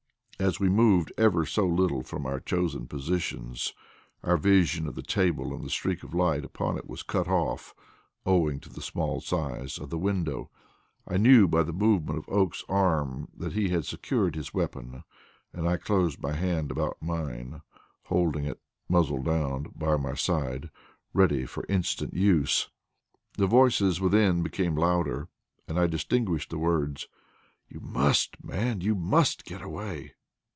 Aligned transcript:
As 0.39 0.59
we 0.59 0.69
moved 0.69 1.13
ever 1.19 1.45
so 1.45 1.67
little 1.67 2.01
from 2.01 2.25
our 2.25 2.39
chosen 2.39 2.87
positions, 2.87 3.75
our 4.23 4.37
vision 4.37 4.87
of 4.87 4.95
the 4.95 5.03
table 5.03 5.53
and 5.53 5.63
the 5.63 5.69
streak 5.69 6.01
of 6.01 6.15
light 6.15 6.43
upon 6.43 6.79
it 6.79 6.87
was 6.89 7.03
cut 7.03 7.27
off, 7.27 7.75
owing 8.25 8.59
to 8.61 8.69
the 8.69 8.81
small 8.81 9.21
size 9.21 9.77
of 9.77 9.91
the 9.91 9.99
window. 9.99 10.49
I 11.07 11.17
knew 11.17 11.47
by 11.47 11.61
the 11.61 11.71
movement 11.71 12.17
of 12.17 12.27
Oakes's 12.27 12.65
arm 12.67 13.27
that 13.37 13.53
he 13.53 13.69
had 13.69 13.85
secured 13.85 14.33
his 14.35 14.51
weapon, 14.51 15.03
and 15.53 15.69
I 15.69 15.77
closed 15.77 16.19
my 16.23 16.33
hand 16.33 16.71
about 16.71 16.97
mine, 17.03 17.61
holding 18.05 18.45
it 18.45 18.59
muzzle 18.89 19.21
down 19.21 19.71
by 19.75 19.95
my 19.97 20.15
side, 20.15 20.71
ready 21.13 21.45
for 21.45 21.67
instant 21.69 22.15
use. 22.15 22.67
The 23.37 23.45
voices 23.45 24.01
within, 24.01 24.41
became 24.41 24.73
louder, 24.75 25.27
and 25.67 25.77
I 25.79 25.85
distinguished 25.85 26.49
the 26.49 26.57
words: 26.57 27.07
"You 27.69 27.79
must, 27.79 28.43
man, 28.43 28.81
you 28.81 28.95
MUST 28.95 29.45
get 29.45 29.61
away." 29.61 30.15